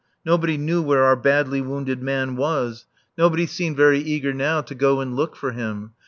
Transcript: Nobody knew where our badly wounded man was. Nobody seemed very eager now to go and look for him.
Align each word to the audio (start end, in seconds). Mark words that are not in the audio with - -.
Nobody 0.25 0.57
knew 0.57 0.81
where 0.81 1.03
our 1.03 1.15
badly 1.15 1.61
wounded 1.61 2.01
man 2.01 2.35
was. 2.35 2.87
Nobody 3.19 3.45
seemed 3.45 3.77
very 3.77 3.99
eager 3.99 4.33
now 4.33 4.61
to 4.61 4.73
go 4.73 4.99
and 4.99 5.15
look 5.15 5.35
for 5.35 5.51
him. 5.51 5.91